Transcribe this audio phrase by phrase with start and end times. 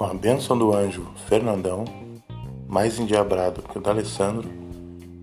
[0.00, 1.84] Com a bênção do anjo Fernandão,
[2.66, 4.48] mais endiabrado que o D'Alessandro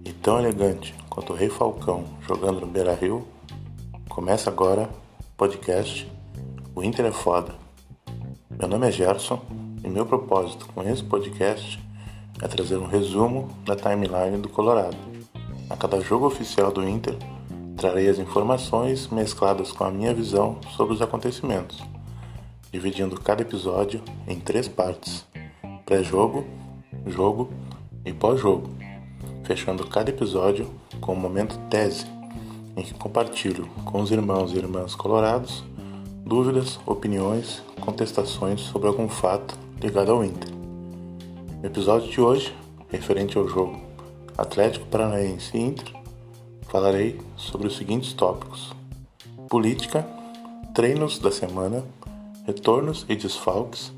[0.05, 3.28] e tão elegante quanto o Rei Falcão jogando no Beira Rio,
[4.08, 6.08] começa agora o podcast
[6.76, 7.55] O Inter é Foda.
[8.51, 9.42] Meu nome é Gerson
[9.83, 11.83] e meu propósito com esse podcast
[12.39, 14.97] é trazer um resumo da timeline do Colorado.
[15.71, 17.17] A cada jogo oficial do Inter,
[17.75, 21.81] trarei as informações mescladas com a minha visão sobre os acontecimentos
[22.77, 25.26] dividindo cada episódio em três partes:
[25.84, 26.45] pré-jogo,
[27.08, 27.50] jogo
[28.05, 28.70] e pós-jogo,
[29.44, 30.70] fechando cada episódio
[31.02, 32.05] com um momento tese,
[32.76, 35.63] em que compartilho com os irmãos e irmãs colorados
[36.23, 40.52] dúvidas, opiniões, contestações sobre algum fato ligado ao Inter.
[41.62, 42.53] No episódio de hoje,
[42.89, 43.80] referente ao jogo
[44.38, 45.95] Atlético Paranaense Inter,
[46.70, 48.72] falarei sobre os seguintes tópicos:
[49.50, 50.05] política,
[50.75, 51.84] treinos da semana
[52.48, 53.92] retornos e desfalques,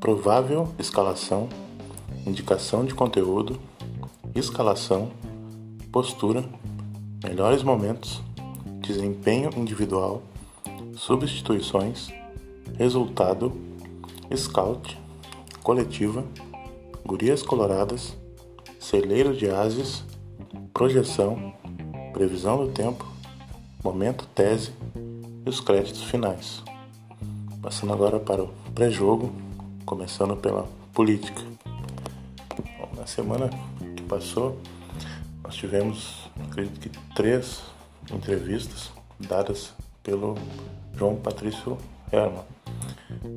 [0.00, 1.46] provável escalação,
[2.26, 3.60] indicação de conteúdo,
[4.34, 5.10] escalação,
[5.92, 6.42] postura,
[7.22, 8.22] melhores momentos,
[8.80, 10.22] desempenho individual,
[10.96, 12.08] substituições,
[12.78, 13.52] resultado,
[14.34, 14.98] scout,
[15.62, 16.24] coletiva,
[17.04, 18.16] gurias coloradas,
[18.80, 20.02] celeiro de ases,
[20.72, 21.52] projeção,
[22.14, 23.06] previsão do tempo,
[23.84, 24.72] momento tese
[25.44, 26.62] e os créditos finais.
[27.62, 29.32] Passando agora para o pré-jogo,
[29.86, 31.40] começando pela política.
[32.76, 33.48] Bom, na semana
[33.96, 34.58] que passou,
[35.44, 37.62] nós tivemos, acredito que, três
[38.12, 40.34] entrevistas dadas pelo
[40.96, 41.78] João Patrício
[42.10, 42.42] Herman.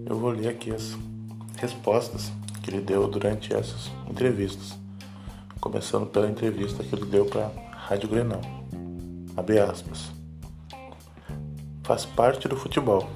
[0.07, 0.97] Eu vou ler aqui as
[1.57, 2.31] respostas
[2.63, 4.75] que ele deu durante essas entrevistas,
[5.61, 8.41] começando pela entrevista que ele deu para a Rádio Grenal.
[9.37, 10.11] Abre aspas.
[11.83, 13.07] Faz parte do futebol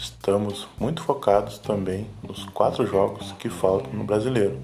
[0.00, 4.58] Estamos muito focados também nos quatro jogos que faltam no brasileiro.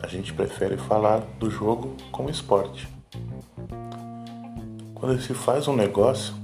[0.00, 2.88] A gente prefere falar do jogo como esporte.
[4.94, 6.34] Quando se faz um negócio,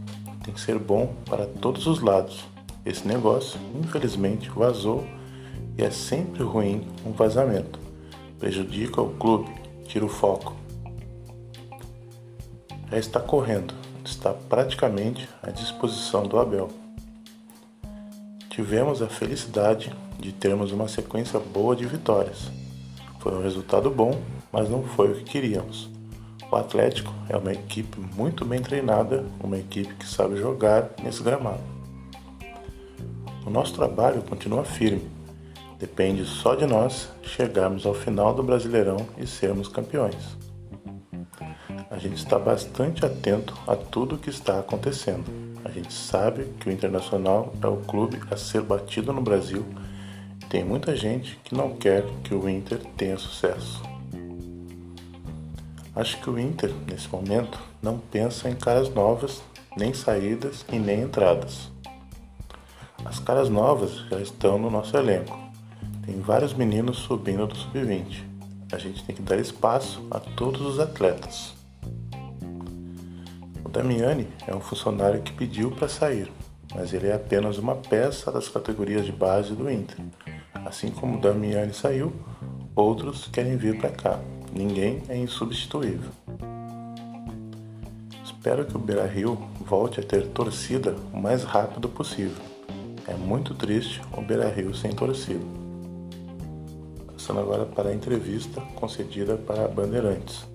[0.45, 2.45] tem que ser bom para todos os lados.
[2.85, 5.03] Esse negócio, infelizmente, vazou
[5.79, 7.79] e é sempre ruim um vazamento.
[8.39, 9.51] Prejudica o clube,
[9.87, 10.55] tira o foco.
[12.91, 13.73] Já está correndo,
[14.05, 16.69] está praticamente à disposição do Abel.
[18.61, 22.53] Tivemos a felicidade de termos uma sequência boa de vitórias.
[23.19, 24.21] Foi um resultado bom,
[24.53, 25.89] mas não foi o que queríamos.
[26.53, 31.63] O Atlético é uma equipe muito bem treinada, uma equipe que sabe jogar nesse gramado.
[33.47, 35.09] O nosso trabalho continua firme.
[35.79, 40.37] Depende só de nós chegarmos ao final do Brasileirão e sermos campeões.
[41.91, 45.50] A gente está bastante atento a tudo o que está acontecendo.
[45.65, 49.65] A gente sabe que o Internacional é o clube a ser batido no Brasil
[50.41, 53.83] e tem muita gente que não quer que o Inter tenha sucesso.
[55.95, 59.43] Acho que o Inter, nesse momento, não pensa em caras novas,
[59.77, 61.71] nem saídas e nem entradas.
[63.05, 65.39] As caras novas já estão no nosso elenco.
[66.07, 68.25] Tem vários meninos subindo do sub-20.
[68.73, 71.60] A gente tem que dar espaço a todos os atletas.
[73.73, 76.31] Damiani é um funcionário que pediu para sair,
[76.75, 79.97] mas ele é apenas uma peça das categorias de base do Inter.
[80.53, 82.13] Assim como Damiani saiu,
[82.75, 84.21] outros querem vir para cá.
[84.53, 86.11] Ninguém é insubstituível.
[88.25, 92.43] Espero que o Beira Rio volte a ter torcida o mais rápido possível.
[93.07, 95.45] É muito triste o Beira Rio sem torcida.
[97.13, 100.50] Passando agora para a entrevista concedida para Bandeirantes.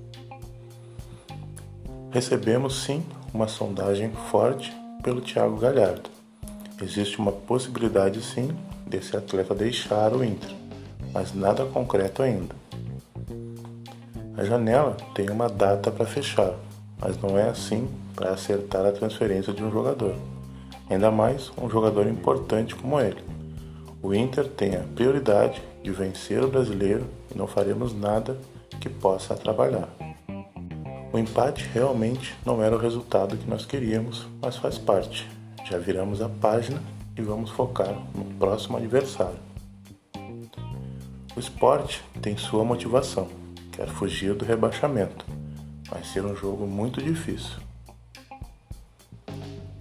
[2.16, 3.04] Recebemos sim
[3.34, 6.10] uma sondagem forte pelo Thiago Galhardo.
[6.82, 8.56] Existe uma possibilidade sim
[8.88, 10.56] desse atleta deixar o Inter,
[11.12, 12.56] mas nada concreto ainda.
[14.38, 16.54] A janela tem uma data para fechar,
[17.02, 20.16] mas não é assim para acertar a transferência de um jogador,
[20.90, 23.22] ainda mais um jogador importante como ele.
[24.02, 28.38] O Inter tem a prioridade de vencer o brasileiro e não faremos nada
[28.80, 29.90] que possa atrapalhar.
[31.16, 35.26] O empate realmente não era o resultado que nós queríamos, mas faz parte.
[35.64, 36.84] Já viramos a página
[37.18, 39.40] e vamos focar no próximo adversário.
[41.34, 43.30] O esporte tem sua motivação,
[43.72, 45.26] quer fugir do rebaixamento.
[45.90, 47.62] Vai ser um jogo muito difícil.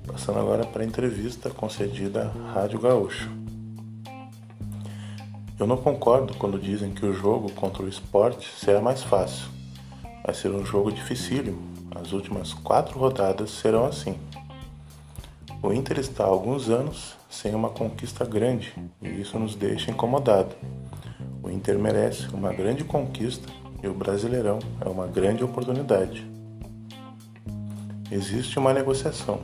[0.06, 3.28] Passando agora para a entrevista concedida à Rádio Gaúcho.
[5.58, 9.63] Eu não concordo quando dizem que o jogo contra o esporte será mais fácil.
[10.24, 11.58] Vai ser um jogo dificílimo.
[11.94, 14.18] As últimas quatro rodadas serão assim.
[15.62, 20.54] O Inter está há alguns anos sem uma conquista grande e isso nos deixa incomodado.
[21.42, 23.46] O Inter merece uma grande conquista
[23.82, 26.26] e o Brasileirão é uma grande oportunidade.
[28.10, 29.40] Existe uma negociação.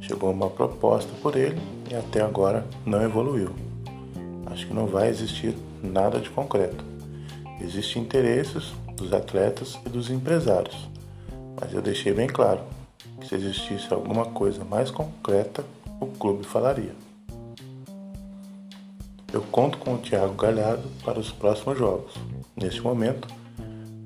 [0.00, 3.54] Chegou uma proposta por ele e até agora não evoluiu.
[4.46, 6.84] Acho que não vai existir nada de concreto.
[7.60, 10.88] Existem interesses dos atletas e dos empresários,
[11.60, 12.60] mas eu deixei bem claro
[13.20, 15.64] que se existisse alguma coisa mais concreta,
[16.00, 16.94] o clube falaria.
[19.32, 22.14] Eu conto com o Thiago Galhardo para os próximos jogos.
[22.56, 23.26] Neste momento,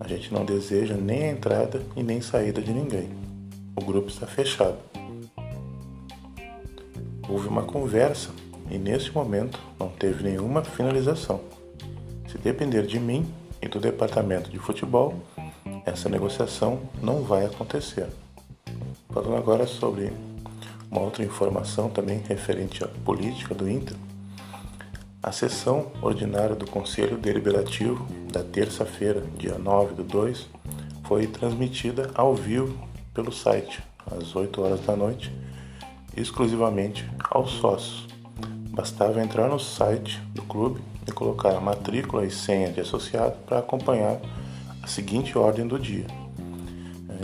[0.00, 3.11] a gente não deseja nem a entrada e nem saída de ninguém.
[3.76, 4.79] O grupo está fechado.
[7.29, 8.31] Houve uma conversa
[8.70, 11.40] e neste momento não teve nenhuma finalização.
[12.26, 13.26] Se depender de mim
[13.60, 15.14] e do departamento de futebol,
[15.84, 18.08] essa negociação não vai acontecer.
[19.10, 20.12] Falando agora sobre
[20.90, 23.96] uma outra informação também referente à política do Inter,
[25.22, 30.46] a sessão ordinária do Conselho Deliberativo da terça-feira, dia 9 do 2,
[31.04, 32.78] foi transmitida ao vivo
[33.12, 35.32] pelo site, às 8 horas da noite,
[36.16, 38.06] exclusivamente aos sócios.
[38.70, 43.58] Bastava entrar no site do clube e colocar a matrícula e senha de associado para
[43.58, 44.20] acompanhar
[44.82, 46.06] a seguinte ordem do dia.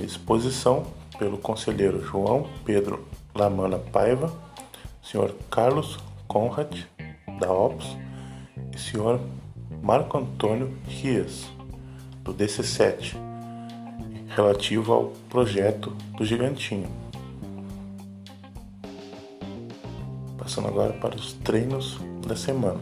[0.03, 0.87] Exposição
[1.19, 4.33] pelo conselheiro João Pedro Lamana Paiva,
[5.03, 6.85] senhor Carlos Conrad,
[7.39, 7.97] da OPS,
[8.73, 9.21] e senhor
[9.83, 11.45] Marco Antônio Rias,
[12.23, 13.15] do DC7,
[14.29, 16.89] relativo ao projeto do Gigantinho.
[20.39, 22.81] Passando agora para os treinos da semana.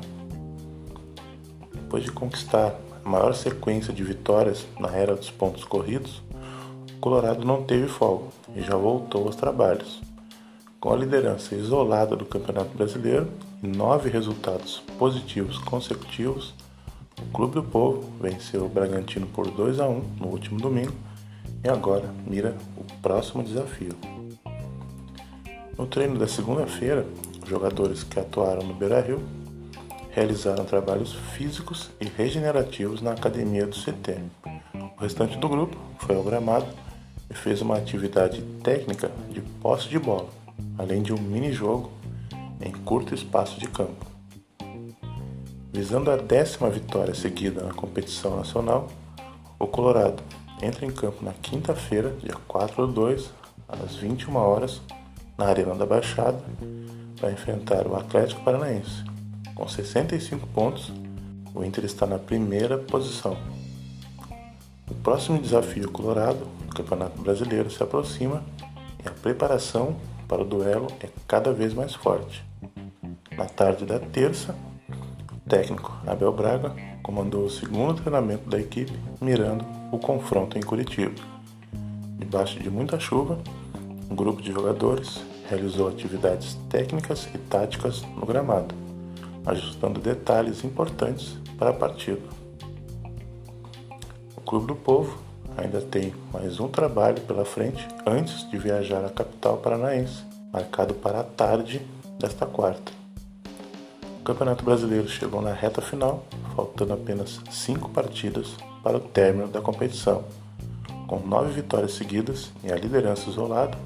[1.92, 2.74] Depois de conquistar
[3.04, 6.22] a maior sequência de vitórias na era dos pontos corridos,
[7.02, 10.00] Colorado não teve folga e já voltou aos trabalhos.
[10.80, 13.28] Com a liderança isolada do Campeonato Brasileiro
[13.62, 16.54] e nove resultados positivos consecutivos,
[17.20, 20.94] o Clube do Povo venceu o Bragantino por 2 a 1 no último domingo
[21.62, 23.94] e agora mira o próximo desafio.
[25.76, 27.04] No treino da segunda-feira,
[27.46, 29.41] jogadores que atuaram no Beira-Rio
[30.12, 34.18] realizaram trabalhos físicos e regenerativos na academia do CT.
[34.74, 36.66] O restante do grupo foi ao gramado
[37.28, 40.28] e fez uma atividade técnica de posse de bola,
[40.78, 41.90] além de um mini-jogo
[42.60, 44.06] em curto espaço de campo.
[45.72, 48.88] Visando a décima vitória seguida na competição nacional,
[49.58, 50.22] o Colorado
[50.60, 53.30] entra em campo na quinta-feira, dia 4 de 2,
[53.66, 54.82] às 21 horas,
[55.38, 56.40] na Arena da Baixada,
[57.18, 59.11] para enfrentar o Atlético Paranaense.
[59.54, 60.92] Com 65 pontos,
[61.54, 63.36] o Inter está na primeira posição.
[64.90, 68.42] O próximo desafio colorado o Campeonato Brasileiro se aproxima
[69.04, 69.94] e a preparação
[70.26, 72.42] para o duelo é cada vez mais forte.
[73.36, 74.54] Na tarde da terça,
[75.30, 81.20] o técnico Abel Braga comandou o segundo treinamento da equipe, mirando o confronto em Curitiba.
[82.18, 83.38] Debaixo de muita chuva,
[84.10, 88.74] um grupo de jogadores realizou atividades técnicas e táticas no gramado,
[89.46, 92.22] ajustando detalhes importantes para a partida.
[94.36, 95.18] O Clube do Povo
[95.56, 100.22] ainda tem mais um trabalho pela frente antes de viajar à capital paranaense,
[100.52, 101.80] marcado para a tarde
[102.18, 102.92] desta quarta.
[104.20, 109.60] O Campeonato Brasileiro chegou na reta final, faltando apenas cinco partidas para o término da
[109.60, 110.24] competição.
[111.08, 113.76] Com nove vitórias seguidas e a liderança isolada,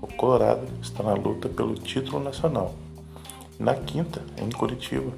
[0.00, 2.74] o Colorado está na luta pelo título nacional.
[3.58, 5.12] Na quinta, em Curitiba,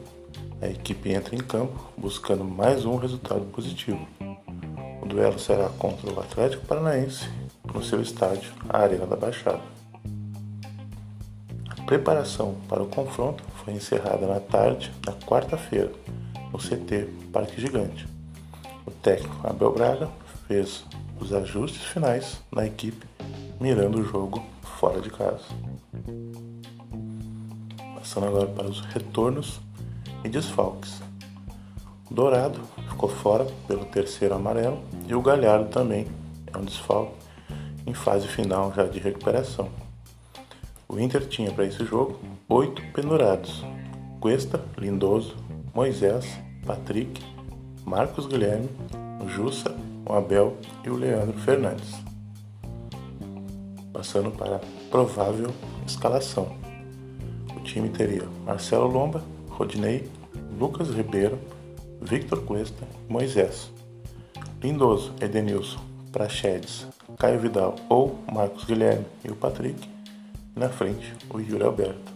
[0.61, 4.07] a equipe entra em campo buscando mais um resultado positivo.
[5.03, 7.29] O duelo será contra o Atlético Paranaense
[7.73, 9.63] no seu estádio, a Arena da Baixada.
[11.69, 15.93] A preparação para o confronto foi encerrada na tarde da quarta-feira,
[16.53, 18.07] no CT Parque Gigante.
[18.87, 20.09] O técnico Abel Braga
[20.47, 20.85] fez
[21.21, 23.07] os ajustes finais na equipe,
[23.61, 25.45] mirando o jogo fora de casa.
[28.05, 29.63] Passando agora para os retornos
[30.23, 31.01] e desfalques.
[32.11, 36.07] Dourado ficou fora pelo terceiro amarelo e o Galhardo também
[36.53, 37.15] é um desfalque
[37.87, 39.71] em fase final já de recuperação.
[40.87, 43.65] O Inter tinha para esse jogo oito pendurados:
[44.21, 45.35] Cuesta, Lindoso,
[45.75, 46.27] Moisés,
[46.67, 47.23] Patrick,
[47.87, 48.69] Marcos Guilherme,
[49.25, 49.75] o Jussa,
[50.07, 51.95] o Abel e o Leandro Fernandes.
[53.95, 55.51] Passando para a provável
[55.87, 56.64] escalação.
[57.75, 60.09] Time teria Marcelo Lomba, Rodinei,
[60.57, 61.37] Lucas Ribeiro,
[62.01, 63.69] Victor Cuesta Moisés.
[64.63, 65.81] Lindoso, Edenilson,
[66.13, 66.87] Prachedes,
[67.19, 69.89] Caio Vidal ou Marcos Guilherme e o Patrick.
[70.55, 72.13] Na frente, o Yuri Alberto.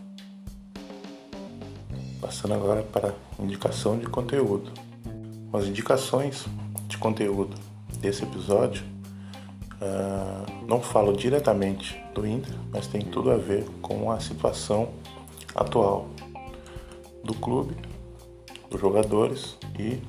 [2.21, 4.71] Passando agora para indicação de conteúdo.
[5.53, 6.47] As indicações
[6.87, 7.57] de conteúdo
[7.99, 8.85] desse episódio
[9.83, 14.91] uh, não falam diretamente do Inter, mas tem tudo a ver com a situação
[15.59, 16.09] atual
[17.25, 17.77] do clube,
[18.71, 20.01] dos jogadores e,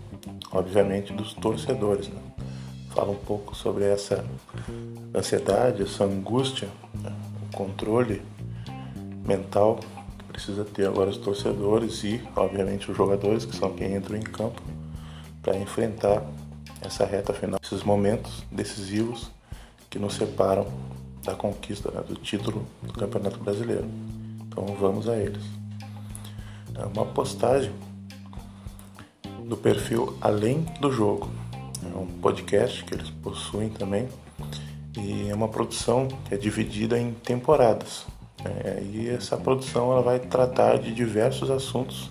[0.51, 2.07] obviamente, dos torcedores.
[2.07, 2.21] Né?
[2.91, 4.25] Fala um pouco sobre essa
[5.15, 6.69] ansiedade, essa angústia,
[7.01, 7.13] né?
[7.43, 8.21] o controle
[9.25, 9.79] mental
[10.17, 14.21] que precisa ter agora os torcedores e, obviamente, os jogadores, que são quem entram em
[14.21, 14.61] campo
[15.41, 16.23] para enfrentar
[16.81, 19.31] essa reta final, esses momentos decisivos
[19.89, 20.67] que nos separam
[21.23, 23.87] da conquista né, do título do Campeonato Brasileiro.
[24.49, 25.43] Então vamos a eles.
[26.75, 27.71] É uma postagem
[29.45, 31.29] do perfil Além do Jogo.
[31.83, 34.09] É um podcast que eles possuem também
[34.97, 38.05] e é uma produção que é dividida em temporadas.
[38.43, 42.09] É, e essa produção ela vai tratar de diversos assuntos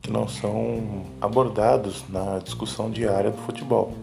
[0.00, 3.94] que não são abordados na discussão diária do futebol.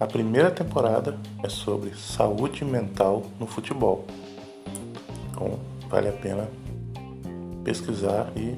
[0.00, 4.04] A primeira temporada é sobre saúde mental no futebol.
[5.30, 5.58] Então,
[5.88, 6.48] vale a pena
[7.66, 8.56] pesquisar e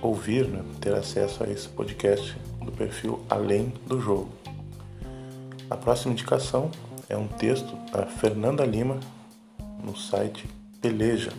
[0.00, 4.28] ouvir, né, ter acesso a esse podcast do perfil Além do Jogo.
[5.68, 6.70] A próxima indicação
[7.08, 9.00] é um texto da Fernanda Lima
[9.82, 10.48] no site
[10.80, 11.32] Peleja.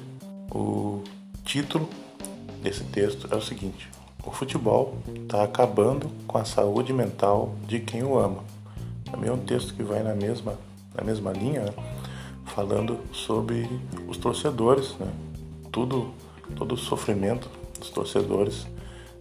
[0.53, 1.01] O
[1.45, 1.87] título
[2.61, 3.89] desse texto é o seguinte:
[4.25, 8.43] O futebol está acabando com a saúde mental de quem o ama.
[9.09, 10.59] Também é um texto que vai na mesma,
[10.93, 11.73] na mesma linha, né?
[12.47, 13.69] falando sobre
[14.09, 15.09] os torcedores, né?
[15.71, 16.11] tudo,
[16.55, 18.67] todo o sofrimento dos torcedores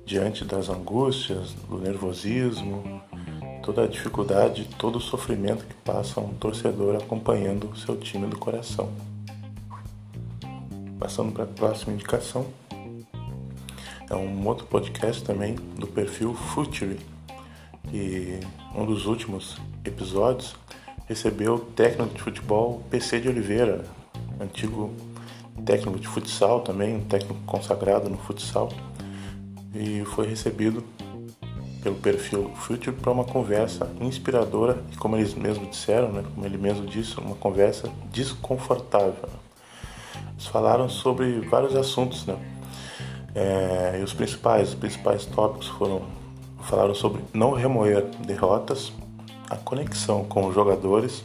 [0.04, 3.00] diante das angústias, do nervosismo,
[3.62, 8.38] toda a dificuldade, todo o sofrimento que passa um torcedor acompanhando o seu time do
[8.38, 8.90] coração.
[10.98, 12.46] Passando para a próxima indicação,
[14.08, 16.98] é um outro podcast também do perfil Futuri,
[17.88, 18.40] que
[18.74, 20.56] um dos últimos episódios
[21.06, 23.84] recebeu o técnico de futebol PC de Oliveira,
[24.40, 24.92] antigo
[25.60, 28.68] técnico de futsal também, um técnico consagrado no futsal,
[29.74, 30.84] e foi recebido
[31.82, 36.58] pelo perfil Future para uma conversa inspiradora e, como eles mesmos disseram, né, como ele
[36.58, 39.28] mesmo disse, uma conversa desconfortável.
[40.32, 42.36] Eles falaram sobre vários assuntos, né?
[43.34, 46.02] É, e os principais, os principais tópicos foram
[46.62, 48.92] falaram sobre não remoer derrotas,
[49.48, 51.24] a conexão com os jogadores,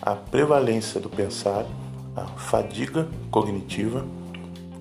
[0.00, 1.64] a prevalência do pensar,
[2.18, 4.04] a fadiga cognitiva,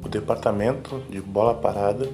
[0.04, 2.10] o departamento de bola parada,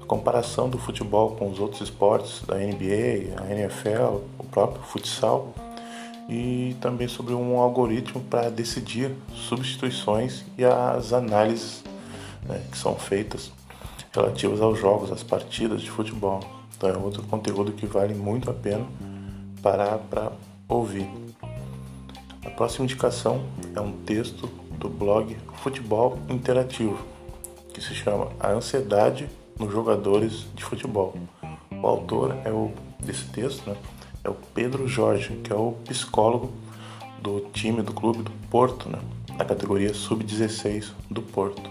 [0.00, 5.52] a comparação do futebol com os outros esportes, da NBA, a NFL, o próprio futsal,
[6.28, 11.82] e também sobre um algoritmo para decidir substituições e as análises
[12.46, 13.50] né, que são feitas
[14.12, 16.40] relativas aos jogos, às partidas de futebol.
[16.76, 18.86] Então é outro conteúdo que vale muito a pena
[19.62, 20.32] parar para
[20.68, 21.08] ouvir.
[22.44, 23.44] A próxima indicação
[23.74, 26.98] é um texto do blog Futebol Interativo,
[27.72, 31.14] que se chama A Ansiedade nos Jogadores de Futebol.
[31.70, 33.76] O autor é o desse texto, né?
[34.24, 36.52] É o Pedro Jorge, que é o psicólogo
[37.20, 38.98] do time do clube do Porto, né?
[39.38, 41.70] Na categoria sub-16 do Porto.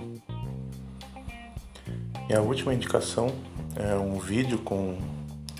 [2.29, 3.27] E a última indicação
[3.75, 4.97] é um vídeo com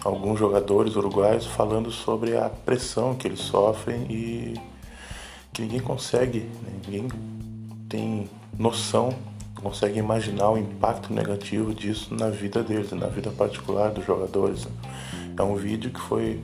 [0.06, 4.71] alguns jogadores uruguaios falando sobre a pressão que eles sofrem e
[5.54, 6.80] que ninguém consegue, né?
[6.86, 7.08] ninguém
[7.90, 9.14] tem noção
[9.62, 14.68] consegue imaginar o impacto negativo disso na vida deles, na vida particular dos jogadores.
[15.38, 16.42] É um vídeo que foi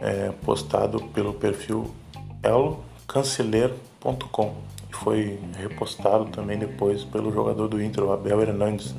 [0.00, 1.94] é, postado pelo perfil
[2.42, 4.54] elcanceler.com
[4.90, 8.94] e foi repostado também depois pelo jogador do Inter, o Abel Hernandes.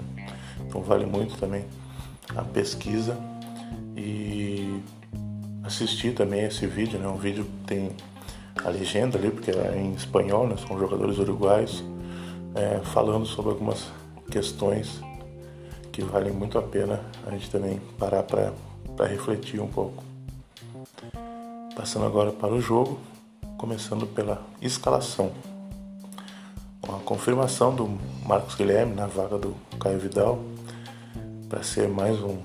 [0.61, 1.65] Então vale muito também
[2.35, 3.15] a pesquisa
[3.95, 4.81] e
[5.63, 7.07] assistir também esse vídeo, né?
[7.07, 7.91] Um vídeo que tem
[8.63, 10.55] a legenda ali, porque é em espanhol, né?
[10.57, 11.83] São jogadores uruguaios
[12.55, 13.87] é, falando sobre algumas
[14.31, 15.01] questões
[15.91, 20.03] que valem muito a pena a gente também parar para refletir um pouco.
[21.75, 22.99] Passando agora para o jogo,
[23.57, 25.31] começando pela escalação.
[26.83, 30.39] A confirmação do Marcos Guilherme na vaga do Caio Vidal
[31.49, 32.37] para ser mais um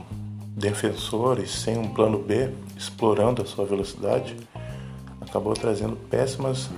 [0.56, 4.36] defensor e sem um plano B, explorando a sua velocidade,
[5.30, 6.68] acabou trazendo péssimas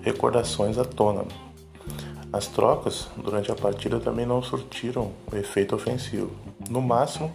[0.00, 1.24] recordações à tona.
[2.32, 6.30] As trocas durante a partida também não surtiram o efeito ofensivo.
[6.68, 7.32] No máximo,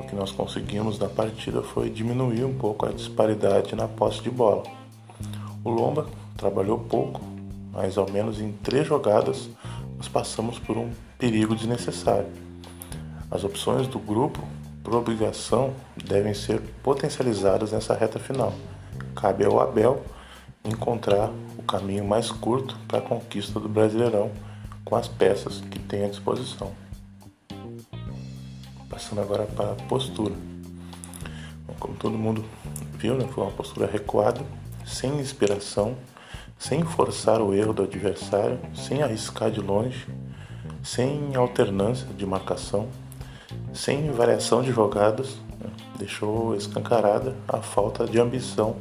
[0.00, 4.30] o que nós conseguimos na partida foi diminuir um pouco a disparidade na posse de
[4.30, 4.62] bola.
[5.64, 7.20] O Lomba trabalhou pouco,
[7.72, 9.50] mas ao menos em três jogadas
[9.96, 12.28] nós passamos por um perigo desnecessário.
[13.28, 14.40] As opções do grupo,
[14.84, 15.74] por obrigação,
[16.04, 18.52] devem ser potencializadas nessa reta final.
[19.14, 20.02] Cabe ao Abel
[20.64, 24.30] encontrar o caminho mais curto para a conquista do Brasileirão
[24.84, 26.72] com as peças que tem à disposição.
[28.88, 30.34] Passando agora para a postura.
[31.78, 32.44] Como todo mundo
[32.96, 34.40] viu, né, foi uma postura recuada,
[34.86, 35.96] sem inspiração,
[36.58, 40.06] sem forçar o erro do adversário, sem arriscar de longe,
[40.82, 42.88] sem alternância de marcação,
[43.72, 48.76] sem variação de jogadas, né, deixou escancarada a falta de ambição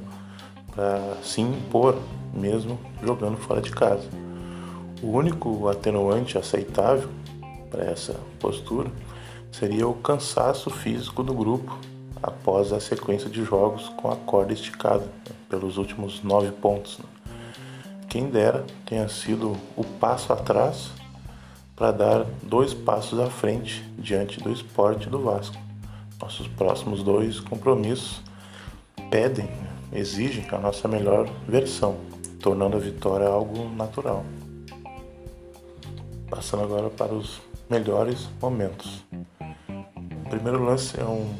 [0.71, 1.97] para se impor
[2.33, 4.07] mesmo jogando fora de casa.
[5.01, 7.09] O único atenuante aceitável
[7.69, 8.91] para essa postura
[9.51, 11.77] seria o cansaço físico do grupo
[12.21, 16.99] após a sequência de jogos com a corda esticada né, pelos últimos nove pontos.
[16.99, 17.05] Né.
[18.07, 20.91] Quem dera tenha sido o passo atrás
[21.75, 25.57] para dar dois passos à frente diante do esporte do Vasco.
[26.21, 28.21] Nossos próximos dois compromissos
[29.09, 29.49] pedem,
[29.91, 31.97] exigem a nossa melhor versão,
[32.39, 34.25] tornando a vitória algo natural.
[36.29, 39.03] Passando agora para os melhores momentos.
[40.25, 41.33] O primeiro lance é um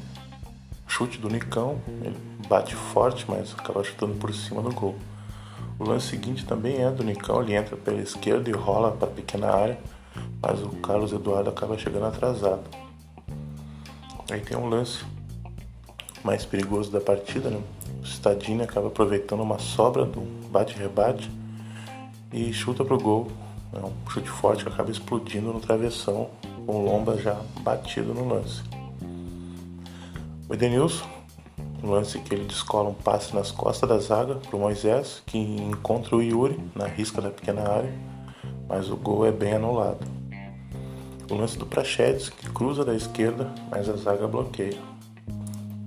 [0.88, 2.18] chute do Nicão, ele
[2.48, 4.96] bate forte, mas acaba chutando por cima do gol.
[5.80, 9.12] O lance seguinte também é do Nicão, ele entra pela esquerda e rola para a
[9.12, 9.80] pequena área,
[10.42, 12.64] mas o Carlos Eduardo acaba chegando atrasado.
[14.30, 15.04] Aí tem um lance
[16.24, 17.62] mais perigoso da partida, né?
[18.02, 21.30] O Stadini acaba aproveitando uma sobra do bate-rebate
[22.34, 23.28] e chuta pro gol.
[23.74, 26.30] É um chute forte que acaba explodindo no travessão,
[26.66, 28.62] com o Lomba já batido no lance.
[30.50, 31.06] O Edenilson,
[31.84, 35.38] um lance que ele descola um passe nas costas da zaga para o Moisés, que
[35.38, 37.94] encontra o Yuri na risca da pequena área,
[38.68, 40.06] mas o gol é bem anulado.
[41.30, 44.78] O lance do Prachedes, que cruza da esquerda, mas a zaga bloqueia.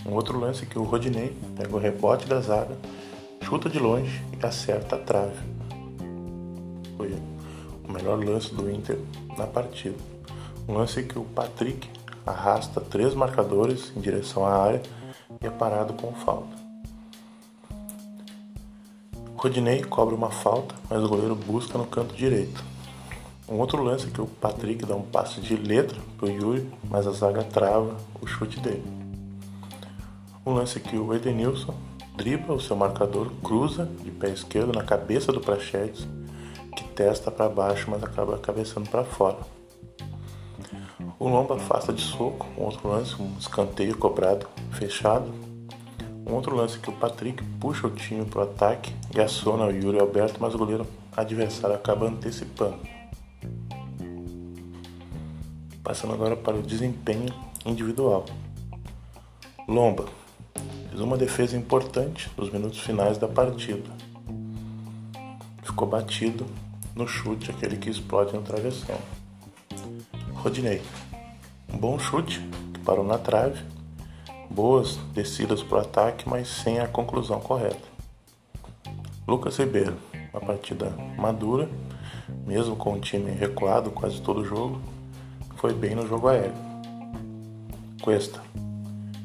[0.06, 2.76] Um outro lance que o Rodinei pega o rebote da zaga,
[3.40, 5.38] chuta de longe e acerta a trave.
[6.96, 7.16] Foi
[7.88, 8.98] o melhor lance do Inter
[9.38, 9.96] na partida.
[10.68, 11.88] Um lance que o Patrick
[12.26, 14.82] arrasta três marcadores em direção à área
[15.42, 16.54] e é parado com falta.
[19.36, 22.64] Rodinei cobra uma falta, mas o goleiro busca no canto direito.
[23.48, 27.12] Um outro lance que o Patrick dá um passe de letra pro Yuri, mas a
[27.12, 29.03] zaga trava o chute dele.
[30.46, 31.74] Um lance que o Edenilson
[32.14, 36.06] dribla o seu marcador, cruza de pé esquerdo na cabeça do Prachetes,
[36.76, 39.38] que testa para baixo, mas acaba cabeçando para fora.
[41.18, 45.32] O Lomba afasta de soco, um outro lance, um escanteio cobrado, fechado.
[46.26, 49.70] Um outro lance que o Patrick puxa o time para o ataque e aciona o
[49.70, 52.78] Yuri Alberto, mas o goleiro adversário acaba antecipando.
[55.82, 57.32] Passando agora para o desempenho
[57.64, 58.26] individual.
[59.66, 60.04] Lomba
[60.94, 63.90] fez uma defesa importante nos minutos finais da partida.
[65.60, 66.46] Ficou batido
[66.94, 68.96] no chute, aquele que explode no travessão.
[70.34, 70.80] Rodinei
[71.68, 72.38] um bom chute,
[72.72, 73.60] que parou na trave.
[74.48, 77.88] Boas descidas para o ataque, mas sem a conclusão correta.
[79.26, 79.96] Lucas Ribeiro,
[80.32, 81.68] uma partida madura,
[82.46, 84.80] mesmo com o time recuado quase todo o jogo,
[85.56, 86.54] foi bem no jogo aéreo.
[88.00, 88.40] Cuesta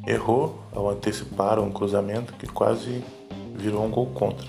[0.09, 3.03] errou ao antecipar um cruzamento que quase
[3.53, 4.47] virou um gol contra.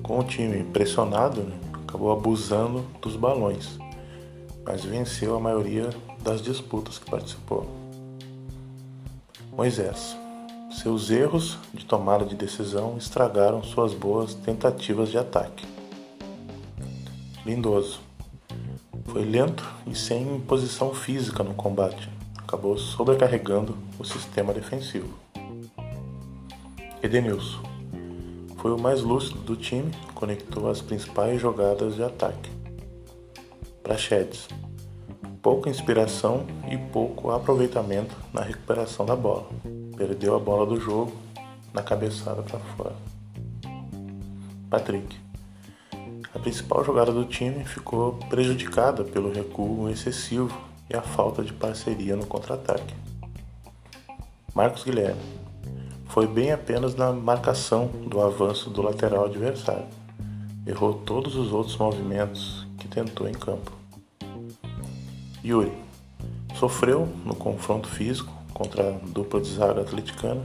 [0.00, 3.76] Com o time pressionado, né, acabou abusando dos balões,
[4.64, 5.90] mas venceu a maioria
[6.22, 7.66] das disputas que participou.
[9.52, 10.16] Moisés.
[10.70, 15.66] Seus erros de tomada de decisão estragaram suas boas tentativas de ataque.
[17.44, 18.00] Lindoso.
[19.06, 22.19] Foi lento e sem posição física no combate.
[22.50, 25.16] Acabou sobrecarregando o sistema defensivo.
[27.00, 27.62] Edenilson.
[28.56, 32.50] Foi o mais lúcido do time, conectou as principais jogadas de ataque.
[33.84, 34.48] Prachedes
[35.40, 39.48] pouca inspiração e pouco aproveitamento na recuperação da bola.
[39.96, 41.12] Perdeu a bola do jogo
[41.72, 42.96] na cabeçada para fora.
[44.68, 45.16] Patrick.
[46.34, 52.16] A principal jogada do time ficou prejudicada pelo recuo excessivo e a falta de parceria
[52.16, 52.94] no contra-ataque.
[54.52, 55.20] Marcos Guilherme.
[56.08, 59.86] Foi bem apenas na marcação do avanço do lateral adversário.
[60.66, 63.72] Errou todos os outros movimentos que tentou em campo.
[65.44, 65.72] Yuri
[66.56, 70.44] sofreu no confronto físico contra a dupla de zaga atleticana.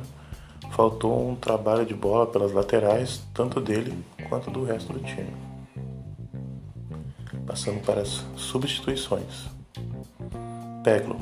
[0.71, 5.35] Faltou um trabalho de bola pelas laterais, tanto dele quanto do resto do time.
[7.47, 9.54] Passando para as substituições.
[10.85, 11.19] Peglo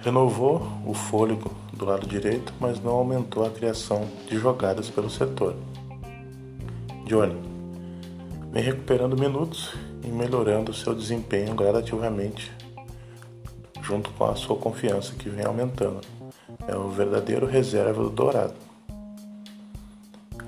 [0.00, 5.56] Renovou o fôlego do lado direito, mas não aumentou a criação de jogadas pelo setor.
[7.06, 7.34] Johnny
[8.52, 9.72] vem recuperando minutos
[10.04, 12.52] e melhorando seu desempenho gradativamente,
[13.80, 16.02] junto com a sua confiança que vem aumentando.
[16.68, 18.52] É o verdadeiro reserva do Dourado.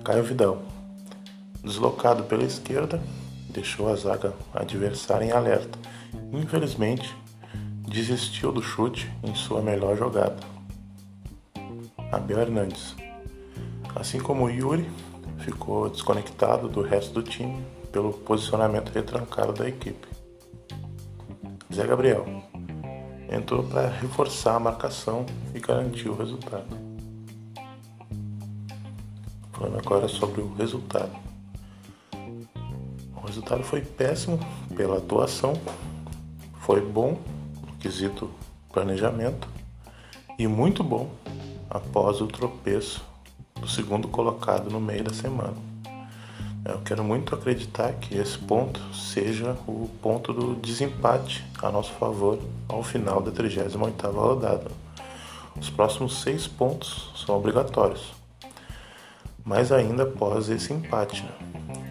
[0.05, 0.61] Caio Vidal,
[1.65, 3.01] deslocado pela esquerda,
[3.49, 5.79] deixou a zaga adversária em alerta.
[6.31, 7.17] Infelizmente,
[7.97, 10.37] desistiu do chute em sua melhor jogada.
[12.13, 12.95] Abel Hernandes.
[13.95, 14.87] Assim como Yuri,
[15.39, 20.07] ficou desconectado do resto do time pelo posicionamento retrancado da equipe.
[21.73, 22.27] Zé Gabriel
[23.31, 26.77] entrou para reforçar a marcação e garantir o resultado.
[29.53, 31.17] Falando agora sobre o resultado.
[33.17, 34.39] O resultado foi péssimo
[34.77, 35.55] pela atuação,
[36.61, 37.19] foi bom
[37.81, 38.31] quesito
[38.73, 39.49] planejamento
[40.39, 41.11] e muito bom
[41.71, 43.05] após o tropeço
[43.61, 45.55] do segundo colocado no meio da semana.
[46.65, 52.41] Eu quero muito acreditar que esse ponto seja o ponto do desempate a nosso favor
[52.69, 54.71] ao final da 38ª rodada.
[55.59, 58.13] Os próximos seis pontos são obrigatórios,
[59.45, 61.23] mas ainda após esse empate.
[61.23, 61.31] Né?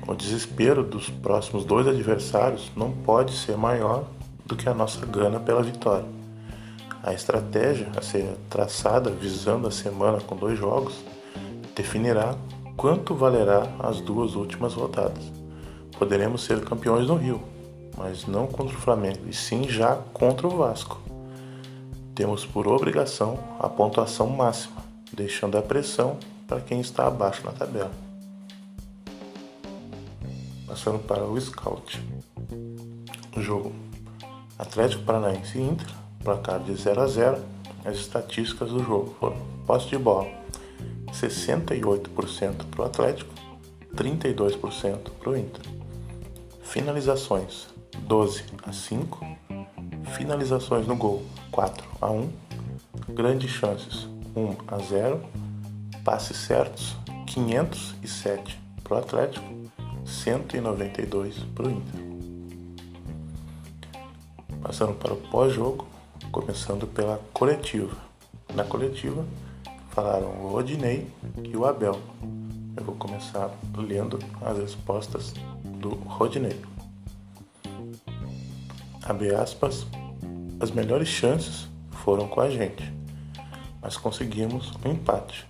[0.08, 4.06] O desespero dos próximos dois adversários não pode ser maior
[4.46, 6.06] do que a nossa gana pela vitória.
[7.04, 11.04] A estratégia a ser traçada visando a semana com dois jogos
[11.76, 12.36] definirá
[12.76, 15.32] quanto valerá as duas últimas rodadas.
[15.98, 17.42] Poderemos ser campeões no Rio,
[17.98, 21.00] mas não contra o Flamengo, e sim já contra o Vasco.
[22.14, 27.92] Temos por obrigação a pontuação máxima, deixando a pressão para quem está abaixo na tabela.
[30.68, 32.02] Passando para o scout.
[33.36, 33.72] O jogo
[34.58, 35.88] Atlético Paranaense e Inter,
[36.24, 37.38] placar de 0 a 0.
[37.84, 40.28] As estatísticas do jogo foram posse de bola
[41.12, 43.34] 68% para o Atlético,
[43.96, 45.62] 32% para o Inter.
[46.62, 47.68] Finalizações
[48.00, 49.26] 12 a 5,
[50.16, 52.30] finalizações no gol 4 a 1,
[53.10, 55.22] grandes chances 1 a 0,
[56.04, 56.96] passes certos
[57.28, 59.46] 507 para o Atlético,
[60.06, 62.05] 192 para o Inter.
[64.66, 65.86] Passando para o pós-jogo,
[66.32, 67.96] começando pela coletiva.
[68.56, 69.24] Na coletiva
[69.92, 71.08] falaram o Rodinei
[71.44, 72.00] e o Abel.
[72.76, 76.60] Eu vou começar lendo as respostas do Rodinei.
[79.04, 79.86] Abre aspas,
[80.60, 81.68] as melhores chances
[82.04, 82.92] foram com a gente,
[83.80, 85.46] mas conseguimos um empate.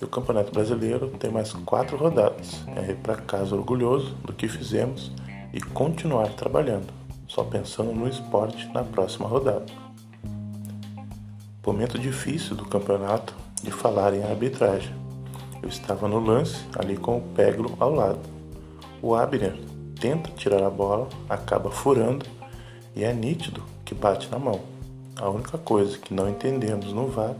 [0.00, 2.62] E o Campeonato Brasileiro tem mais quatro rodadas.
[2.74, 5.12] É ir para casa orgulhoso do que fizemos
[5.52, 6.99] e continuar trabalhando
[7.30, 9.66] só pensando no esporte na próxima rodada.
[11.64, 14.92] Momento difícil do campeonato de falar em arbitragem.
[15.62, 18.18] Eu estava no lance, ali com o Peglo ao lado.
[19.00, 19.56] O Abner
[20.00, 22.26] tenta tirar a bola, acaba furando
[22.96, 24.60] e é nítido que bate na mão.
[25.14, 27.36] A única coisa que não entendemos no VAR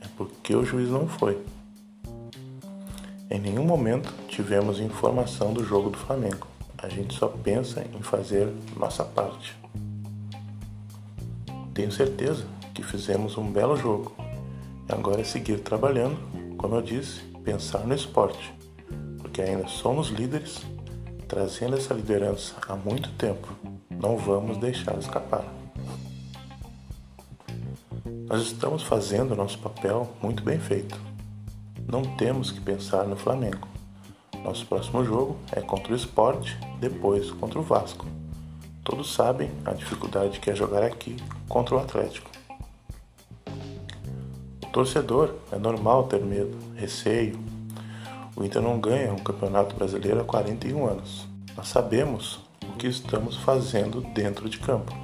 [0.00, 1.40] é porque o juiz não foi.
[3.30, 6.47] Em nenhum momento tivemos informação do jogo do Flamengo.
[6.80, 9.56] A gente só pensa em fazer nossa parte.
[11.74, 14.14] Tenho certeza que fizemos um belo jogo.
[14.88, 16.16] Agora é seguir trabalhando,
[16.56, 18.54] como eu disse, pensar no esporte,
[19.18, 20.62] porque ainda somos líderes,
[21.26, 23.48] trazendo essa liderança há muito tempo.
[23.90, 25.44] Não vamos deixar escapar.
[28.28, 30.96] Nós estamos fazendo nosso papel muito bem feito.
[31.86, 33.66] Não temos que pensar no Flamengo.
[34.42, 38.06] Nosso próximo jogo é contra o Sport, depois contra o Vasco.
[38.84, 41.16] Todos sabem a dificuldade que é jogar aqui
[41.48, 42.30] contra o Atlético.
[44.62, 47.38] O torcedor é normal ter medo, receio.
[48.36, 51.26] O Inter não ganha um campeonato brasileiro há 41 anos.
[51.56, 54.94] Nós sabemos o que estamos fazendo dentro de campo,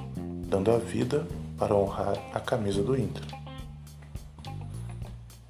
[0.47, 3.34] dando a vida para honrar a camisa do Inter.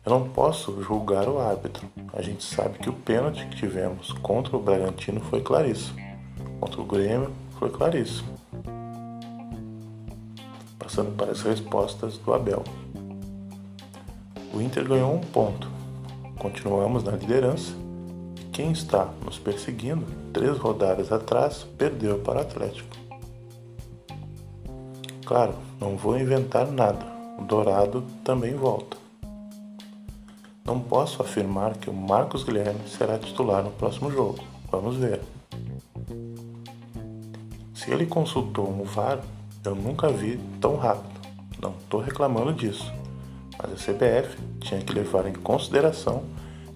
[0.05, 1.89] Eu não posso julgar o árbitro.
[2.13, 5.99] A gente sabe que o pênalti que tivemos contra o Bragantino foi claríssimo.
[6.59, 8.29] Contra o Grêmio foi claríssimo.
[10.77, 12.63] Passando para as respostas do Abel.
[14.53, 15.67] O Inter ganhou um ponto.
[16.37, 17.73] Continuamos na liderança.
[18.53, 22.95] Quem está nos perseguindo, três rodadas atrás, perdeu para o Atlético.
[25.25, 27.03] Claro, não vou inventar nada.
[27.39, 29.04] O Dourado também volta.
[30.65, 34.43] Não posso afirmar que o Marcos Guilherme será titular no próximo jogo.
[34.71, 35.21] Vamos ver.
[37.75, 39.19] Se ele consultou um VAR,
[39.63, 41.13] eu nunca vi tão rápido.
[41.62, 42.91] não estou reclamando disso,
[43.60, 46.23] mas a CBF tinha que levar em consideração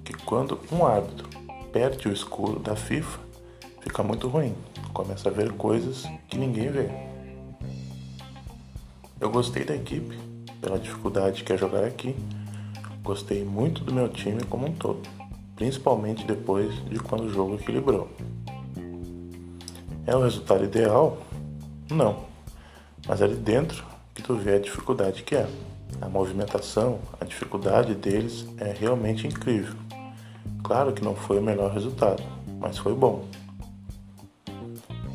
[0.06, 1.28] que quando um árbitro
[1.73, 3.19] perde o escuro da FIFA,
[3.82, 4.54] fica muito ruim,
[4.93, 6.91] começa a ver coisas que ninguém vê.
[9.19, 10.15] Eu gostei da equipe,
[10.62, 12.15] pela dificuldade que é jogar aqui,
[13.03, 15.01] gostei muito do meu time como um todo,
[15.55, 18.09] principalmente depois de quando o jogo equilibrou.
[20.05, 21.17] É o resultado ideal?
[21.89, 22.23] Não,
[23.07, 23.83] mas ali dentro
[24.13, 25.47] que tu vê a dificuldade que é.
[26.01, 29.75] A movimentação, a dificuldade deles é realmente incrível.
[30.63, 32.23] Claro que não foi o melhor resultado,
[32.59, 33.25] mas foi bom.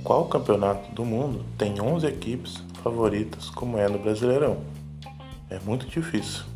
[0.02, 4.58] Qual campeonato do mundo tem 11 equipes favoritas como é no Brasileirão?
[5.48, 6.53] É muito difícil.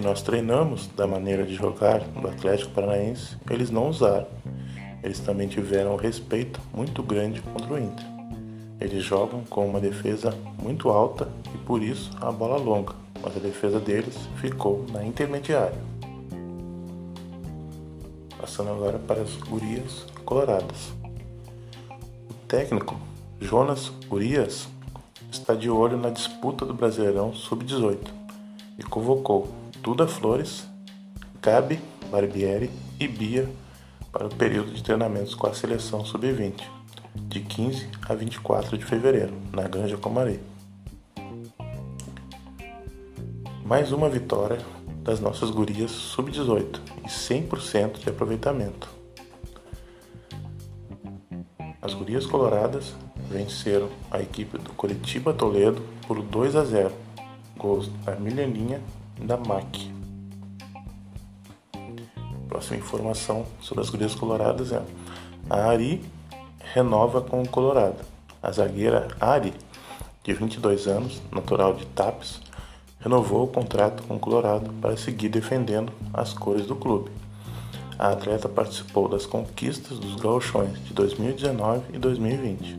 [0.00, 4.28] Que nós treinamos da maneira de jogar do Atlético Paranaense, eles não usaram.
[5.02, 8.06] Eles também tiveram um respeito muito grande contra o Inter.
[8.80, 13.40] Eles jogam com uma defesa muito alta e por isso a bola longa, mas a
[13.40, 15.78] defesa deles ficou na intermediária.
[18.40, 20.94] Passando agora para as Urias Coloradas.
[22.30, 22.98] O técnico
[23.38, 24.66] Jonas Urias
[25.30, 27.98] está de olho na disputa do Brasileirão Sub-18
[28.78, 30.68] e convocou Duda Flores,
[31.40, 33.48] Gabi Barbieri e Bia
[34.12, 36.62] para o período de treinamentos com a seleção Sub-20
[37.14, 40.38] de 15 a 24 de fevereiro, na Granja Comaré.
[43.64, 44.58] Mais uma vitória
[45.02, 48.86] das nossas gurias sub-18 e 100% de aproveitamento.
[51.80, 52.94] As gurias coloradas
[53.30, 56.92] venceram a equipe do Curitiba Toledo por 2 a 0,
[57.56, 58.82] gols da Mileninha
[59.22, 59.92] da MAC.
[62.48, 64.82] Próxima informação sobre as gurias coloradas é
[65.48, 66.02] a Ari
[66.74, 67.98] renova com o Colorado.
[68.42, 69.52] A zagueira Ari,
[70.22, 72.40] de 22 anos, natural de Tapes,
[73.00, 77.10] renovou o contrato com o Colorado para seguir defendendo as cores do clube.
[77.98, 82.78] A atleta participou das conquistas dos gauchões de 2019 e 2020.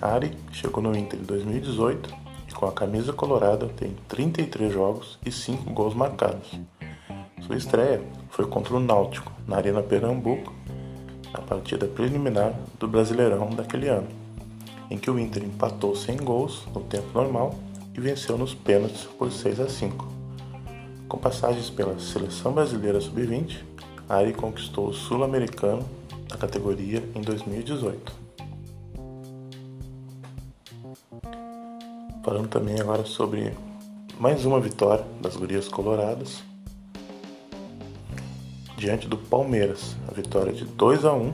[0.00, 2.25] Ari chegou no Inter em 2018 e
[2.56, 6.58] com a camisa colorada tem 33 jogos e 5 gols marcados.
[7.42, 10.52] Sua estreia foi contra o Náutico, na Arena Pernambuco,
[11.34, 14.08] a partida preliminar do Brasileirão daquele ano,
[14.90, 17.54] em que o Inter empatou sem gols no tempo normal
[17.94, 20.08] e venceu nos pênaltis por 6 a 5.
[21.08, 23.58] Com passagens pela Seleção Brasileira Sub-20,
[24.08, 25.86] Ari conquistou o Sul-Americano
[26.26, 28.25] da categoria em 2018.
[32.26, 33.54] Falando também agora sobre
[34.18, 36.42] mais uma vitória das Gurias Coloradas
[38.76, 41.32] diante do Palmeiras, a vitória de 2 a 1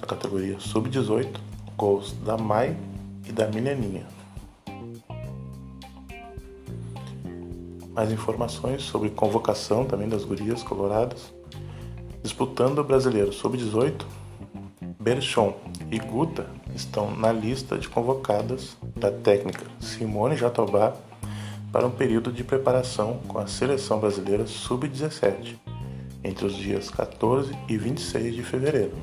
[0.00, 1.28] na categoria sub-18,
[1.76, 2.76] gols da Mai
[3.24, 4.04] e da Mineninha.
[7.92, 11.32] Mais informações sobre convocação também das gurias coloradas.
[12.20, 14.04] Disputando o brasileiro sub-18,
[14.98, 15.56] Berchon
[15.88, 20.94] e Guta estão na lista de convocadas da técnica Simone Jatobá
[21.72, 25.56] para um período de preparação com a seleção brasileira sub-17
[26.22, 28.94] entre os dias 14 e 26 de fevereiro.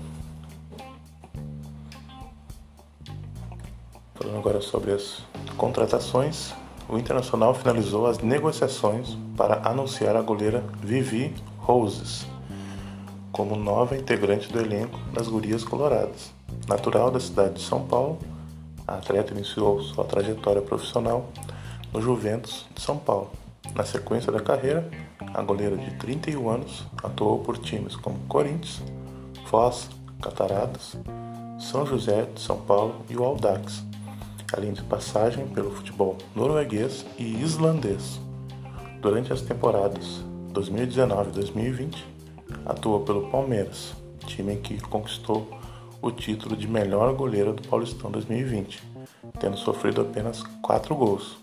[4.16, 5.24] Falando agora sobre as
[5.58, 6.54] contratações,
[6.88, 12.26] o Internacional finalizou as negociações para anunciar a goleira Vivi Roses
[13.32, 16.43] como nova integrante do elenco das Gurias Coloradas.
[16.68, 18.20] Natural da cidade de São Paulo,
[18.88, 21.30] a atleta iniciou sua trajetória profissional
[21.92, 23.32] no Juventus de São Paulo.
[23.76, 24.90] Na sequência da carreira,
[25.34, 28.82] a goleira de 31 anos atuou por times como Corinthians,
[29.48, 29.90] Foz,
[30.22, 30.96] Cataratas,
[31.60, 33.84] São José de São Paulo e o Audax,
[34.56, 38.22] além de passagem pelo futebol norueguês e islandês.
[39.02, 40.24] Durante as temporadas
[40.54, 42.08] 2019 e 2020,
[42.66, 43.94] atuou pelo Palmeiras,
[44.26, 45.62] time em que conquistou
[46.04, 48.84] o título de melhor goleira do Paulistão 2020,
[49.40, 51.38] tendo sofrido apenas 4 gols.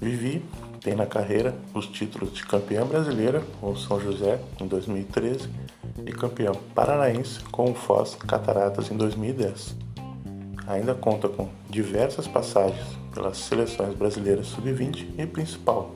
[0.00, 0.40] Vivi
[0.80, 5.50] tem na carreira os títulos de campeã brasileira com o São José em 2013
[6.06, 9.74] e campeão paranaense com o Foz Cataratas em 2010.
[10.68, 15.90] Ainda conta com diversas passagens pelas seleções brasileiras sub-20 e principal.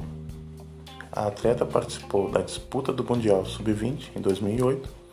[1.12, 5.03] A atleta participou da disputa do Mundial Sub-20 em 2008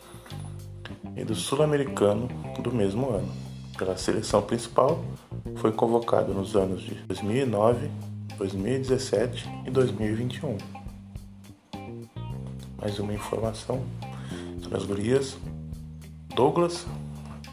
[1.15, 2.27] e do Sul-Americano
[2.61, 3.31] do mesmo ano.
[3.77, 5.03] Pela seleção principal,
[5.55, 7.89] foi convocada nos anos de 2009
[8.41, 10.57] 2017 e 2021.
[12.79, 13.83] Mais uma informação
[14.59, 15.37] sobre as gurias.
[16.35, 16.87] Douglas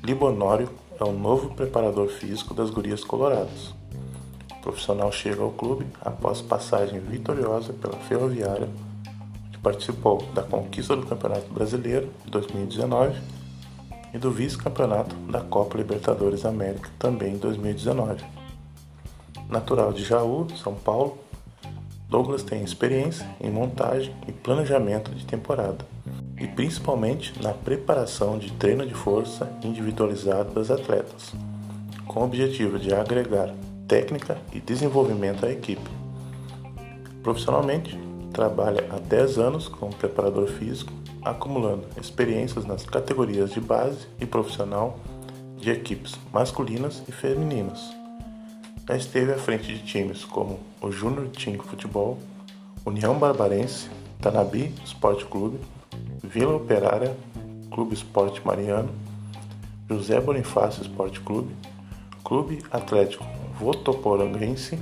[0.03, 3.75] Libonório é o novo preparador físico das gurias coloradas.
[4.63, 8.71] profissional chega ao clube após passagem vitoriosa pela Ferroviária,
[9.47, 13.38] onde participou da conquista do Campeonato Brasileiro de 2019
[14.13, 18.25] e do vice-campeonato da Copa Libertadores América também em 2019.
[19.49, 21.19] Natural de Jaú, São Paulo,
[22.09, 25.85] Douglas tem experiência em montagem e planejamento de temporada
[26.41, 31.35] e principalmente na preparação de treino de força individualizado das atletas,
[32.07, 33.53] com o objetivo de agregar
[33.87, 35.91] técnica e desenvolvimento à equipe.
[37.23, 37.99] Profissionalmente,
[38.33, 40.93] trabalha há 10 anos como preparador físico,
[41.23, 44.99] acumulando experiências nas categorias de base e profissional
[45.57, 47.81] de equipes masculinas e femininas.
[48.89, 52.19] Já esteve à frente de times como o Júnior Team Futebol,
[52.87, 55.59] União Barbarense, Tanabi Esporte Clube,
[56.23, 57.15] Vila Operária,
[57.71, 58.91] Clube Esporte Mariano,
[59.89, 61.55] José Bonifácio Esporte Clube,
[62.25, 63.25] Clube Atlético
[63.59, 64.79] Votoporanguense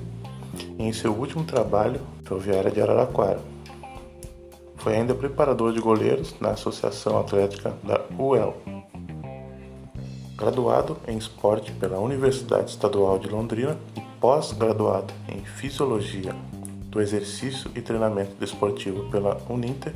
[0.78, 3.55] e em seu último trabalho, Ferroviária de Araraquara.
[4.86, 8.56] Foi ainda preparador de goleiros na Associação Atlética da UEL.
[10.36, 16.32] Graduado em esporte pela Universidade Estadual de Londrina e pós-graduado em Fisiologia
[16.88, 19.92] do Exercício e Treinamento Desportivo pela Uninter,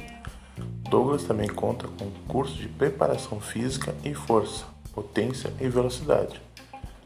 [0.91, 6.43] Douglas também conta com curso de preparação física e força, potência e velocidade,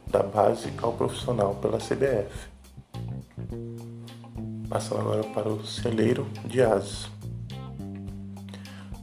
[0.07, 2.49] da base ao profissional pela CBF.
[4.71, 7.13] Passando agora para o celeiro de Ases.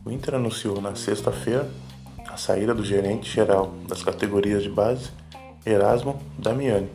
[0.04, 1.70] O Inter anunciou na sexta-feira
[2.28, 5.12] a saída do gerente geral das categorias de base,
[5.64, 6.90] Erasmo Damiani.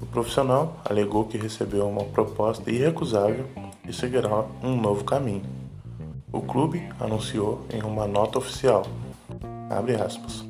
[0.00, 3.46] O profissional alegou que recebeu uma proposta irrecusável
[3.88, 5.44] e seguirá um novo caminho.
[6.32, 8.84] O clube anunciou em uma nota oficial,
[10.04, 10.44] aspas,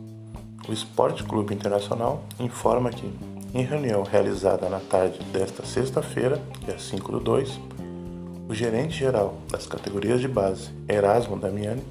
[0.66, 3.12] o Esporte Clube Internacional informa que,
[3.52, 7.60] em reunião realizada na tarde desta sexta-feira, dia 5 do 2,
[8.50, 11.84] o gerente-geral das categorias de base, Erasmo Damiani,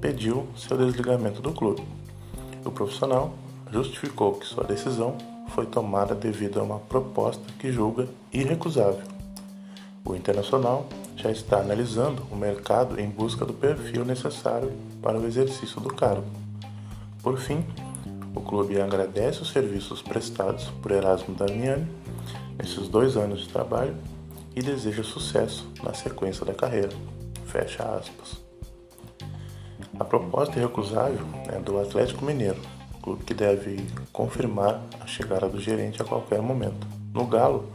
[0.00, 1.82] pediu seu desligamento do clube.
[2.64, 3.34] O profissional
[3.70, 9.02] justificou que sua decisão foi tomada devido a uma proposta que julga irrecusável.
[10.02, 15.78] O Internacional já está analisando o mercado em busca do perfil necessário para o exercício
[15.78, 16.24] do cargo.
[17.22, 17.66] Por fim,
[18.34, 21.86] o clube agradece os serviços prestados por Erasmo Damiani
[22.56, 23.94] nesses dois anos de trabalho
[24.54, 26.92] e deseja sucesso na sequência da carreira.
[27.46, 28.42] Fecha aspas.
[29.98, 32.60] A proposta irrecusável é do Atlético Mineiro,
[33.02, 36.86] clube que deve confirmar a chegada do gerente a qualquer momento.
[37.12, 37.70] No Galo,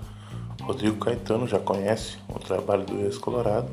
[0.61, 3.69] Rodrigo Caetano já conhece o trabalho do ex-colorado,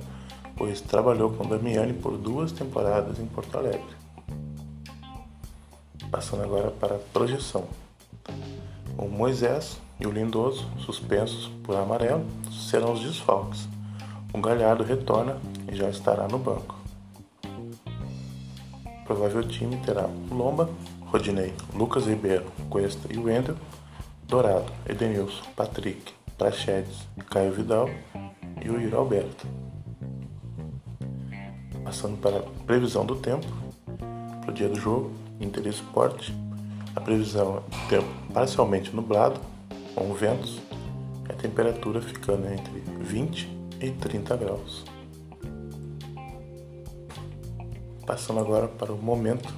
[0.56, 3.96] pois trabalhou com Damiani por duas temporadas em Porto Alegre.
[6.10, 7.64] Passando agora para a projeção.
[8.96, 13.68] O Moisés e o Lindoso, suspensos por amarelo, serão os desfalques.
[14.32, 15.38] O Galhardo retorna
[15.70, 16.76] e já estará no banco.
[18.84, 20.68] O provável time terá Lomba,
[21.06, 23.56] Rodinei, Lucas Ribeiro, Cuesta e Wendel,
[24.26, 27.88] Dourado, Edenilson, Patrick, Prachedes, Caio Vidal
[28.64, 29.46] e o Iro Alberto.
[31.84, 33.46] Passando para a previsão do tempo,
[34.40, 36.34] para o dia do jogo, Inter Esporte,
[36.96, 39.38] a previsão é de tempo parcialmente nublado,
[39.94, 40.60] com ventos,
[41.28, 43.48] e a temperatura ficando entre 20
[43.80, 44.84] e 30 graus.
[48.06, 49.52] Passando agora para o momento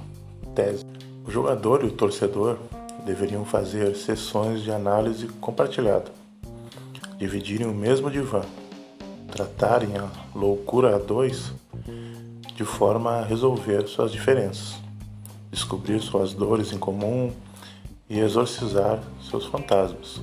[0.55, 0.85] tese.
[1.25, 2.57] O jogador e o torcedor
[3.05, 6.17] deveriam fazer sessões de análise compartilhada
[7.17, 8.41] dividirem o mesmo divã,
[9.31, 11.51] tratarem a loucura a dois
[12.55, 14.75] de forma a resolver suas diferenças,
[15.51, 17.33] descobrir suas dores em comum
[18.09, 20.21] e exorcizar seus fantasmas.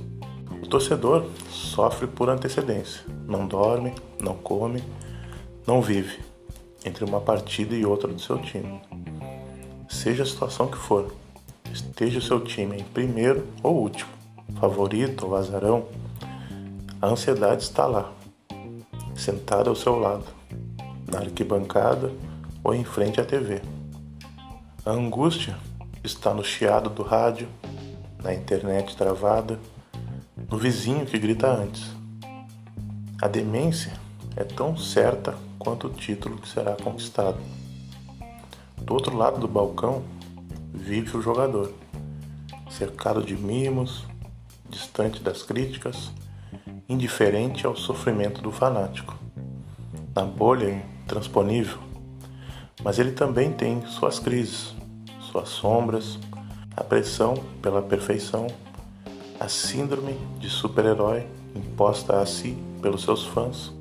[0.61, 4.83] O torcedor sofre por antecedência, não dorme, não come,
[5.67, 6.19] não vive
[6.83, 8.79] entre uma partida e outra do seu time.
[9.89, 11.13] Seja a situação que for,
[11.71, 14.11] esteja o seu time em primeiro ou último,
[14.59, 15.87] favorito ou azarão,
[17.01, 18.11] a ansiedade está lá,
[19.15, 20.25] sentada ao seu lado,
[21.11, 22.11] na arquibancada
[22.63, 23.61] ou em frente à TV.
[24.85, 25.57] A angústia
[26.03, 27.47] está no chiado do rádio,
[28.25, 29.59] na internet travada,
[30.49, 31.95] no vizinho que grita antes.
[33.21, 33.93] A demência
[34.35, 37.37] é tão certa quanto o título que será conquistado.
[38.81, 40.01] Do outro lado do balcão
[40.73, 41.71] vive o jogador,
[42.67, 44.07] cercado de mimos,
[44.71, 46.11] distante das críticas
[46.89, 49.15] indiferente ao sofrimento do fanático.
[50.15, 51.77] Na bolha intransponível,
[52.83, 54.73] mas ele também tem suas crises,
[55.19, 56.17] suas sombras,
[56.75, 58.47] a pressão pela perfeição,
[59.39, 63.71] a síndrome de super-herói imposta a si pelos seus fãs,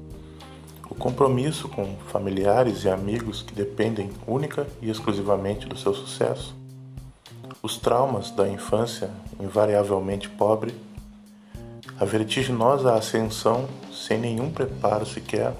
[0.88, 6.54] o compromisso com familiares e amigos que dependem única e exclusivamente do seu sucesso,
[7.62, 10.74] os traumas da infância invariavelmente pobre,
[11.98, 15.54] a vertiginosa ascensão sem nenhum preparo sequer,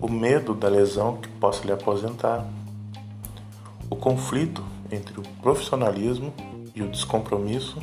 [0.00, 2.46] o medo da lesão que possa lhe aposentar,
[3.88, 6.32] o conflito entre o profissionalismo
[6.74, 7.82] e o descompromisso,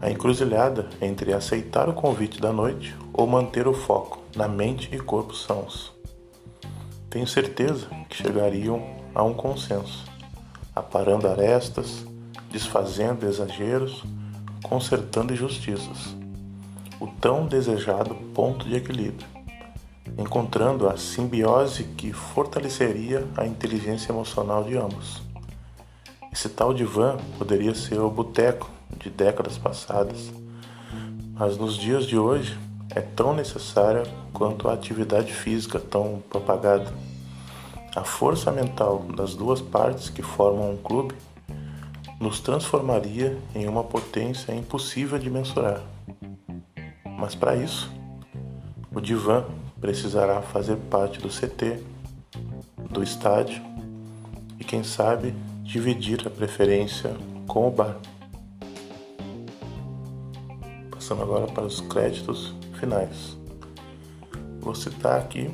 [0.00, 4.98] a encruzilhada entre aceitar o convite da noite ou manter o foco na mente e
[4.98, 5.92] corpo sãos.
[7.08, 8.82] Tenho certeza que chegariam
[9.14, 10.04] a um consenso,
[10.74, 12.04] aparando arestas,
[12.50, 14.04] desfazendo exageros,
[14.62, 16.14] consertando injustiças.
[17.00, 19.26] O tão desejado ponto de equilíbrio,
[20.18, 25.25] encontrando a simbiose que fortaleceria a inteligência emocional de ambos.
[26.36, 30.30] Esse tal divã poderia ser o boteco de décadas passadas,
[31.32, 32.58] mas nos dias de hoje
[32.94, 34.02] é tão necessária
[34.34, 36.92] quanto a atividade física tão propagada.
[37.96, 41.14] A força mental das duas partes que formam um clube
[42.20, 45.80] nos transformaria em uma potência impossível de mensurar.
[47.18, 47.90] Mas para isso,
[48.94, 49.42] o divã
[49.80, 51.82] precisará fazer parte do CT,
[52.90, 53.62] do estádio
[54.60, 55.34] e, quem sabe,
[55.66, 57.16] dividir a preferência
[57.48, 57.96] com o bar.
[60.90, 63.36] Passando agora para os créditos finais.
[64.60, 65.50] Vou citar aqui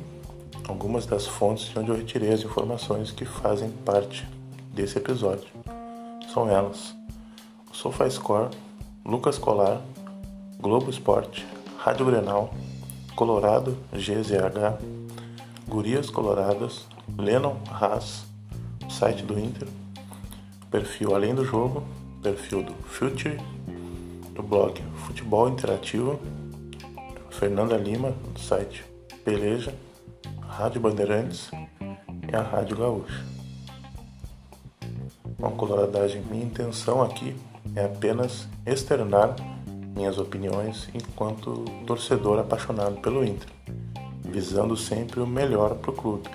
[0.67, 4.27] algumas das fontes de onde eu retirei as informações que fazem parte
[4.71, 5.47] desse episódio.
[6.31, 6.95] São elas:
[7.71, 8.55] o SofaScore,
[9.03, 9.81] Lucas Colar,
[10.59, 11.45] Globo Esporte,
[11.77, 12.53] Rádio Grenal,
[13.15, 14.79] Colorado GZH,
[15.67, 16.85] Gurias Coloradas,
[17.17, 18.25] Lennon Haas,
[18.89, 19.67] site do Inter,
[20.73, 21.83] perfil Além do Jogo,
[22.23, 23.37] perfil do Future,
[24.33, 26.19] do blog Futebol Interativo,
[27.29, 28.83] Fernanda Lima, do site
[29.23, 29.71] Peleja,
[30.41, 31.51] Rádio Bandeirantes
[32.27, 33.23] e a Rádio Gaúcha.
[35.37, 37.35] Uma coloradagem, minha intenção aqui
[37.75, 39.35] é apenas externar
[39.95, 43.47] minhas opiniões enquanto torcedor apaixonado pelo Inter,
[44.23, 46.31] visando sempre o melhor para o clube.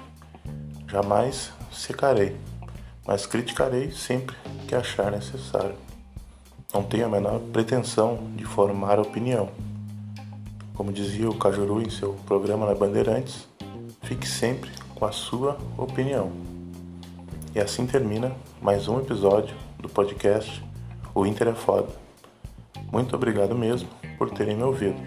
[0.87, 2.37] Jamais secarei
[3.09, 4.37] mas criticarei sempre
[4.69, 5.75] que achar necessário.
[6.75, 9.49] Não tenho a menor pretensão de formar opinião.
[10.75, 13.49] Como dizia o Cajuru em seu programa na Bandeirantes,
[14.03, 16.31] fique sempre com a sua opinião.
[17.55, 20.63] E assim termina mais um episódio do podcast
[21.15, 21.89] O Inter é Foda.
[22.93, 23.89] Muito obrigado mesmo
[24.19, 25.01] por terem me ouvido.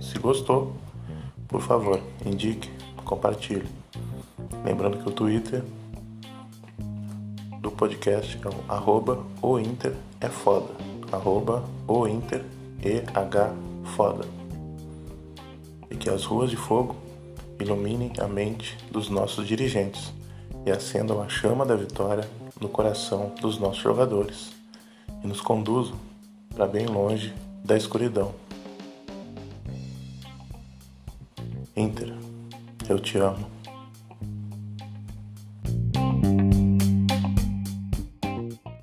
[0.00, 0.76] Se gostou,
[1.48, 2.70] por favor, indique,
[3.04, 3.68] compartilhe.
[4.64, 5.64] Lembrando que o Twitter
[7.82, 10.72] podcast é o arroba o Inter é foda.
[11.10, 12.44] Arroba o Inter
[12.80, 13.56] EH
[13.96, 14.24] foda.
[15.90, 16.94] E que as ruas de fogo
[17.58, 20.12] iluminem a mente dos nossos dirigentes
[20.64, 22.22] e acendam a chama da vitória
[22.60, 24.52] no coração dos nossos jogadores
[25.24, 25.96] e nos conduzam
[26.54, 28.32] para bem longe da escuridão.
[31.76, 32.14] Inter,
[32.88, 33.61] eu te amo.